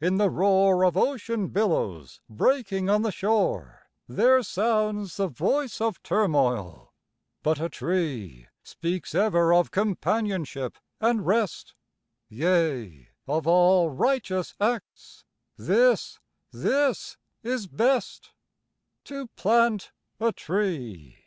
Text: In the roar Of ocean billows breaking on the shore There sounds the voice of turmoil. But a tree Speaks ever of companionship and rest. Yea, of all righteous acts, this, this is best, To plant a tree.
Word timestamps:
In 0.00 0.16
the 0.16 0.30
roar 0.30 0.86
Of 0.86 0.96
ocean 0.96 1.48
billows 1.48 2.22
breaking 2.30 2.88
on 2.88 3.02
the 3.02 3.12
shore 3.12 3.82
There 4.08 4.42
sounds 4.42 5.18
the 5.18 5.28
voice 5.28 5.82
of 5.82 6.02
turmoil. 6.02 6.94
But 7.42 7.60
a 7.60 7.68
tree 7.68 8.46
Speaks 8.62 9.14
ever 9.14 9.52
of 9.52 9.70
companionship 9.70 10.78
and 10.98 11.26
rest. 11.26 11.74
Yea, 12.30 13.10
of 13.28 13.46
all 13.46 13.90
righteous 13.90 14.54
acts, 14.58 15.24
this, 15.58 16.20
this 16.50 17.18
is 17.42 17.66
best, 17.66 18.32
To 19.04 19.26
plant 19.36 19.92
a 20.18 20.32
tree. 20.32 21.18